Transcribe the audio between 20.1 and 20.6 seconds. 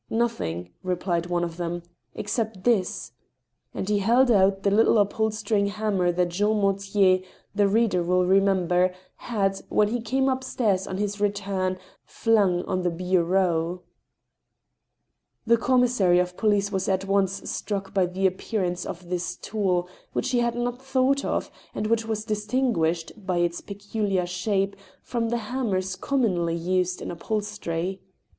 which he had